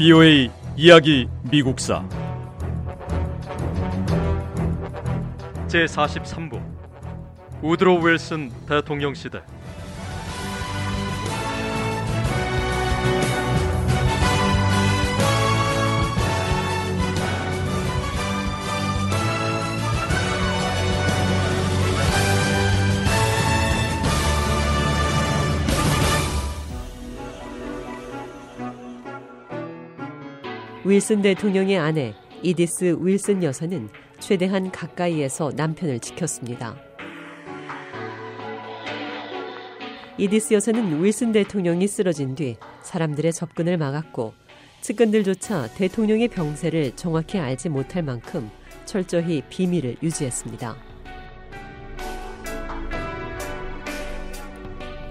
[0.00, 2.08] BOA 이야기 미국사.
[5.68, 6.58] 제43부.
[7.60, 9.42] 우드로 윌슨 대통령 시대
[30.90, 36.74] 윌슨 대통령의 아내 이디스 윌슨 여사는 최대한 가까이에서 남편을 지켰습니다.
[40.18, 44.34] 이디스 여사는 윌슨 대통령이 쓰러진 뒤 사람들의 접근을 막았고
[44.80, 48.50] 측근들조차 대통령의 병세를 정확히 알지 못할 만큼
[48.84, 50.74] 철저히 비밀을 유지했습니다.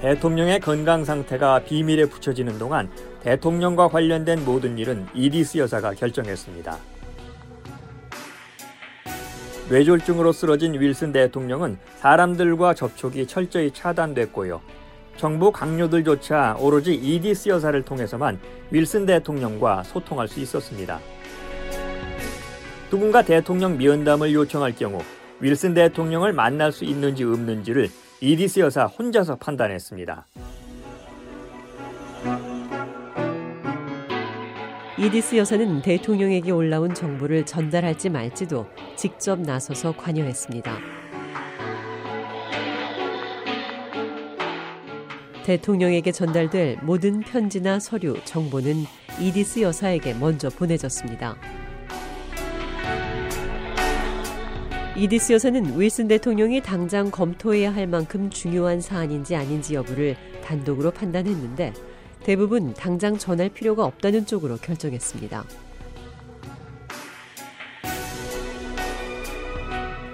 [0.00, 2.90] 대통령의 건강 상태가 비밀에 붙여지는 동안
[3.28, 6.78] 대통령과 관련된 모든 일은 이디스 여사가 결정했습니다.
[9.68, 14.62] 뇌졸중으로 쓰러진 윌슨 대통령은 사람들과 접촉이 철저히 차단됐고요.
[15.18, 18.40] 정부 강요들조차 오로지 이디스 여사를 통해서만
[18.70, 20.98] 윌슨 대통령과 소통할 수 있었습니다.
[22.88, 25.02] 누군가 대통령 미연담을 요청할 경우
[25.40, 27.90] 윌슨 대통령을 만날 수 있는지 없는지를
[28.22, 30.24] 이디스 여사 혼자서 판단했습니다.
[34.98, 40.76] 이디스 여사는 대통령에게 올라온 정보를 전달할지 말지도 직접 나서서 관여했습니다.
[45.44, 48.86] 대통령에게 전달될 모든 편지나 서류, 정보는
[49.20, 51.36] 이디스 여사에게 먼저 보내졌습니다.
[54.96, 61.72] 이디스 여사는 윌슨 대통령이 당장 검토해야 할 만큼 중요한 사안인지 아닌지 여부를 단독으로 판단했는데
[62.28, 65.46] 대부분 당장 전할 필요가 없다는 쪽으로 결정했습니다.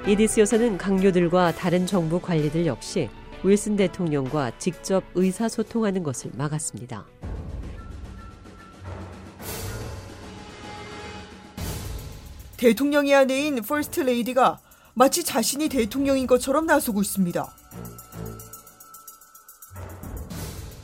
[0.07, 3.11] 이디스 여사는 각료들과 다른 정부 관리들 역시
[3.43, 7.05] 윌슨 대통령과 직접 의사소통하는 것을 막았습니다.
[12.57, 14.61] 대통령의 아내인 퍼스트 레이디가
[14.95, 17.57] 마치 자신이 대통령인 것처럼 나서고 있습니다.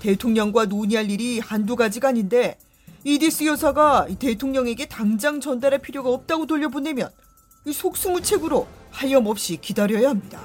[0.01, 2.59] 대통령과 논의할 일이 한두 가지가 아닌데
[3.05, 7.11] 이디스 여사가 대통령에게 당장 전달할 필요가 없다고 돌려보내면
[7.71, 10.41] 속수무책으로 하염없이 기다려야 합니다.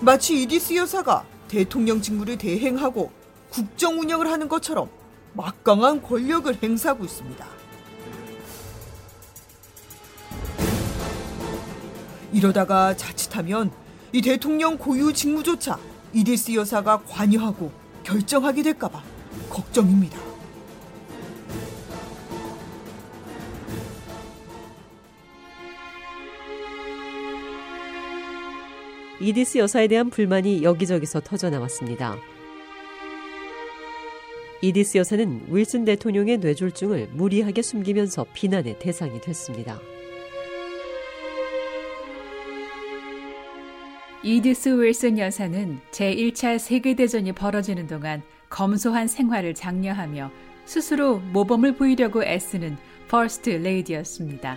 [0.00, 3.10] 마치 이디스 여사가 대통령 직무를 대행하고
[3.50, 4.88] 국정 운영을 하는 것처럼
[5.34, 7.46] 막강한 권력을 행사하고 있습니다.
[12.32, 13.70] 이러다가 자칫하면
[14.14, 15.76] 이 대통령 고유 직무조차
[16.12, 17.72] 이디스 여사가 관여하고
[18.04, 19.02] 결정하게 될까봐
[19.50, 20.20] 걱정입니다.
[29.20, 32.16] 이디스 여사에 대한 불만이 여기저기서 터져 나왔습니다.
[34.62, 39.80] 이디스 여사는 윌슨 대통령의 뇌졸중을 무리하게 숨기면서 비난의 대상이 됐습니다.
[44.24, 50.30] 이디스 윌슨 여사는 제1차 세계대전이 벌어지는 동안 검소한 생활을 장려하며
[50.64, 54.56] 스스로 모범을 보이려고 애쓰는 퍼스트 레이디였습니다.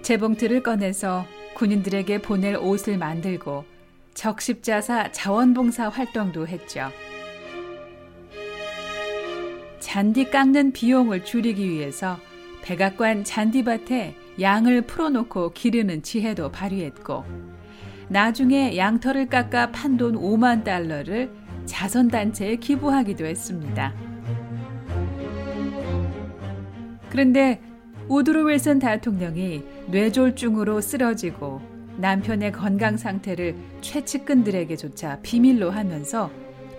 [0.00, 3.66] 재봉틀을 꺼내서 군인들에게 보낼 옷을 만들고
[4.14, 6.90] 적십자사 자원봉사 활동도 했죠.
[9.78, 12.18] 잔디 깎는 비용을 줄이기 위해서
[12.62, 17.24] 백악관 잔디밭에 양을 풀어놓고 기르는 지혜도 발휘했고
[18.08, 21.30] 나중에 양털을 깎아 판 돈 5만 달러를
[21.66, 23.94] 자선단체에 기부하기도 했습니다.
[27.10, 27.60] 그런데
[28.08, 31.60] 우드로 윌슨 대통령이 뇌졸중으로 쓰러지고
[31.98, 36.30] 남편의 건강 상태를 최측근들에게조차 비밀로 하면서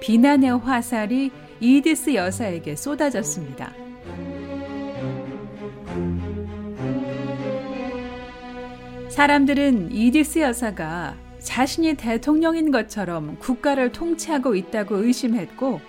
[0.02, 3.83] 비난의 화살이 이디스 여사에게 쏟아졌습니다.
[9.14, 15.80] 사람들은 이디스 여사가 자신이 대통령인 것처럼 국가를 통치하고 있다고 의심했고,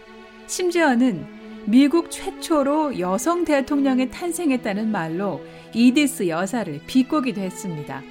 [0.47, 1.25] 심지어는
[1.65, 5.41] 미국 최초로 여성 대통령이 탄생했다는 말로
[5.73, 8.03] 이디스 여사를 비꼬기도 했습니다.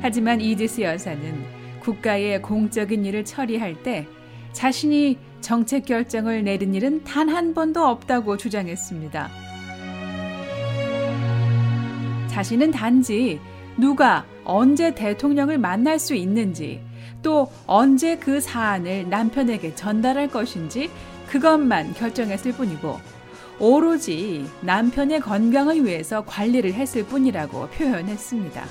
[0.00, 1.44] 하지만 이디스 여사는
[1.80, 4.06] 국가의 공적인 일을 처리할 때
[4.54, 9.49] 자신이 정책 결정을 내린 일은 단 한 번도 없다고 주장했습니다.
[12.30, 13.40] 자신은 단지
[13.76, 16.80] 누가 언제 대통령을 만날 수 있는지
[17.22, 20.90] 또 언제 그 사안을 남편에게 전달할 것인지
[21.26, 22.98] 그것만 결정했을 뿐이고
[23.58, 28.64] 오로지 남편의 건강을 위해서 관리를 했을 뿐이라고 표현했습니다.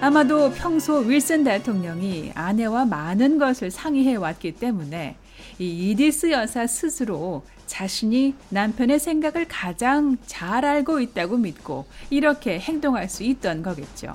[0.00, 5.16] 아마도 평소 윌슨 대통령이 아내와 많은 것을 상의해 왔기 때문에
[5.58, 13.22] 이 이디스 여사 스스로 자신이 남편의 생각을 가장 잘 알고 있다고 믿고 이렇게 행동할 수
[13.22, 14.14] 있던 거겠죠.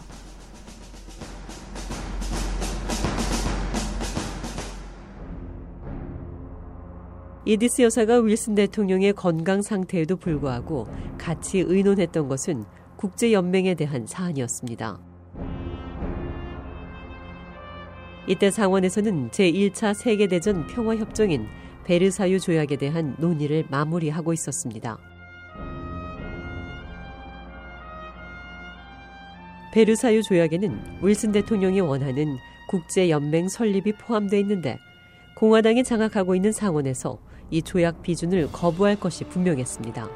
[7.46, 10.88] 이디스 여사가 윌슨 대통령의 건강 상태에도 불구하고
[11.18, 12.64] 같이 의논했던 것은
[12.96, 15.13] 국제연맹에 대한 사안이었습니다.
[18.26, 21.46] 이때 상원에서는 제1차 세계대전 평화협정인
[21.84, 24.98] 베르사유 조약에 대한 논의를 마무리하고 있었습니다.
[29.74, 32.38] 베르사유 조약에는 윌슨 대통령이 원하는
[32.70, 34.78] 국제연맹 설립이 포함되어 있는데
[35.36, 37.18] 공화당이 장악하고 있는 상원에서
[37.52, 40.10] 이 조약 비준을 거부할 것이 분명했습니다.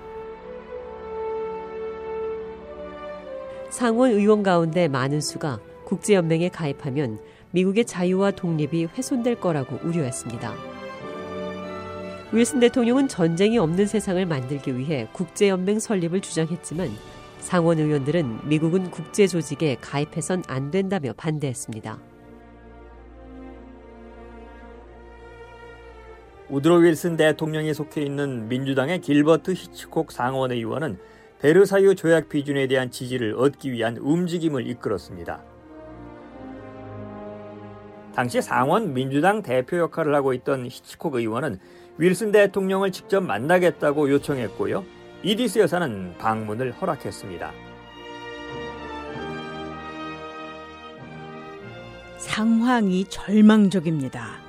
[3.70, 7.20] 상원 의원 가운데 많은 수가 국제연맹에 가입하면
[7.52, 10.54] 미국의 자유와 독립이 훼손될 거라고 우려했습니다.
[12.34, 16.90] 윌슨 대통령은 전쟁이 없는 세상을 만들기 위해 국제연맹 설립을 주장했지만
[17.40, 22.00] 상원 의원들은 미국은 국제 조직에 가입해선 안 된다며 반대했습니다.
[26.50, 30.98] 우드로 윌슨 대통령이 속해 있는 민주당의 길버트 히치콕 상원 의원은
[31.40, 35.57] 베르사유 조약 비준에 대한 지지를 얻기 위한 움직임을 이끌었습니다.
[38.18, 41.60] 당시 상원 민주당 대표 역할을 하고 있던 히치콕 의원은
[42.00, 44.84] 윌슨 대통령을 직접 만나겠다고 요청했고요.
[45.22, 47.52] 이디스 여사는 방문을 허락했습니다.
[52.18, 54.40] 상황이 절망적입니다.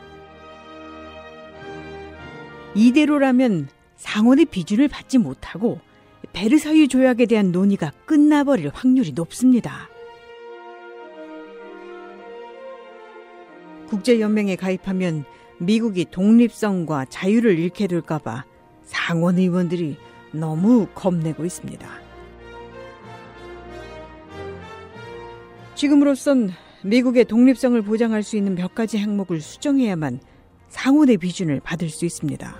[2.74, 5.78] 이대로라면 상원의 비준을 받지 못하고
[6.32, 9.90] 베르사유 조약에 대한 논의가 끝나버릴 확률이 높습니다.
[13.88, 15.24] 국제연맹에 가입하면
[15.58, 18.44] 미국이 독립성과 자유를 잃게 될까봐
[18.84, 19.96] 상원 의원들이
[20.32, 21.88] 너무 겁내고 있습니다.
[25.74, 26.50] 지금으로선
[26.84, 30.20] 미국의 독립성을 보장할 수 있는 몇 가지 항목을 수정해야만
[30.68, 32.54] 상원의 비준을 받을 수 있습니다.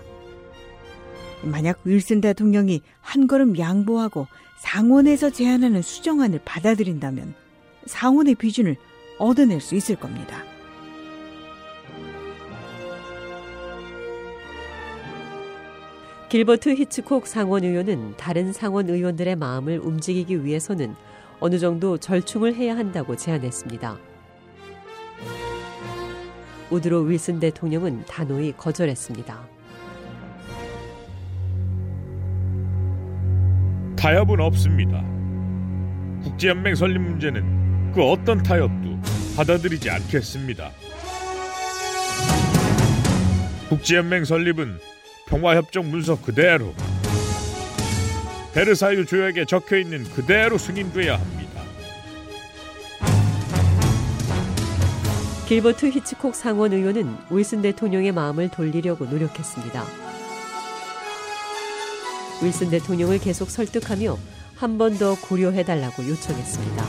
[1.43, 4.27] 만약 윌슨 대통령이 한 걸음 양보하고
[4.59, 7.35] 상원에서 제안하는 수정안을 받아들인다면
[7.87, 8.77] 상원의 비준을
[9.19, 10.43] 얻어낼 수 있을 겁니다.
[16.29, 20.95] 길버트 히츠콕 상원 의원은 다른 상원 의원들의 마음을 움직이기 위해서는
[21.41, 23.97] 어느 정도 절충을 해야 한다고 제안했습니다.
[26.71, 29.49] 우드로 윌슨 대통령은 단호히 거절했습니다.
[33.97, 35.03] 타협은 없습니다.
[36.25, 38.99] 국제연맹 설립 문제는 그 어떤 타협도
[39.35, 40.73] 받아들이지 않겠습니다.
[43.71, 44.88] 국제연맹 설립은
[45.29, 46.75] 평화협정 문서 그대로
[48.55, 51.63] 베르사유 조약에 적혀 있는 그대로 승인돼야 합니다.
[55.47, 59.85] 길버트 히치콕 상원 의원은 윌슨 대통령의 마음을 돌리려고 노력했습니다.
[62.43, 64.19] 윌슨 대통령을 계속 설득하며
[64.57, 66.85] 한 번 더 고려해 달라고 요청했습니다.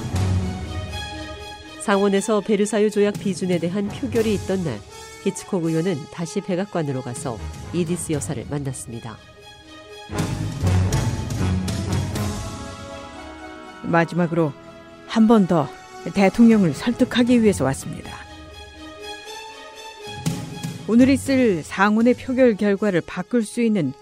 [1.81, 4.79] 상원에서 베르사유 조약 비준에 대한 표결이 있던 날,
[5.23, 7.37] 히치콕 의원은 다시 백악관으로 가서
[7.73, 9.17] 이디스 여사를 만났습니다.
[13.83, 14.53] 마지막으로
[15.07, 15.67] 한 번 더
[16.13, 18.11] 대통령을 설득하기 위해서 왔습니다.
[20.87, 23.93] 오늘 있을 상원의 표결 결과를 바꿀 수 있는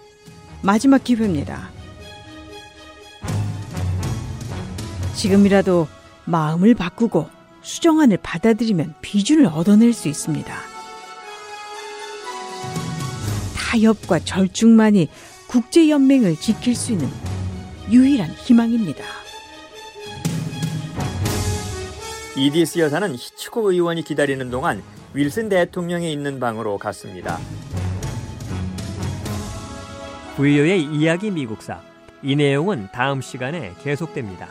[0.62, 1.70] 마지막 기회입니다.
[5.14, 5.88] 지금이라도
[6.26, 7.28] 마음을 바꾸고
[7.62, 10.77] 수정안을 받아들이면 비준을 얻어낼 수 있습니다.
[13.78, 15.08] 타협과 절충만이
[15.46, 17.08] 국제연맹을 지킬 수 있는
[17.90, 19.04] 유일한 희망입니다.
[22.36, 24.82] 이디스 여사는 히치콕 의원이 기다리는 동안
[25.14, 27.38] 윌슨 대통령이 있는 방으로 갔습니다.
[30.36, 31.80] 부이오의 이야기 미국사
[32.22, 34.48] 이 내용은 다음 시간에 계속됩니다.